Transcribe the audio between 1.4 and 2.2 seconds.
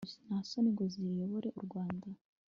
u rwanda